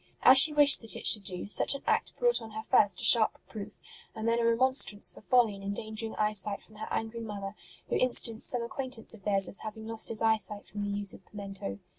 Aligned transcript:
As 0.23 0.39
she 0.39 0.51
wished 0.51 0.81
that 0.81 0.95
it 0.95 1.05
should 1.05 1.21
do, 1.23 1.47
such 1.47 1.75
an 1.75 1.83
act 1.85 2.17
brought 2.17 2.41
on 2.41 2.49
her 2.53 2.63
first 2.63 2.99
a 3.01 3.03
sharp 3.03 3.37
reproof 3.37 3.77
and 4.15 4.27
then 4.27 4.39
a 4.39 4.43
remonstrance 4.43 5.11
for 5.11 5.21
folly 5.21 5.53
in 5.53 5.61
endangering 5.61 6.15
eyesight 6.15 6.63
from 6.63 6.77
her 6.77 6.87
angry 6.89 7.21
mother, 7.21 7.53
who 7.87 7.97
instanced 7.97 8.49
some 8.49 8.63
acquaintance 8.63 9.13
of 9.13 9.25
theirs 9.25 9.47
as 9.47 9.57
having 9.59 9.85
lost 9.85 10.09
his 10.09 10.23
eyesight 10.23 10.65
from 10.65 10.81
the 10.81 10.97
use 10.97 11.13
of 11.13 11.23
pimento. 11.27 11.77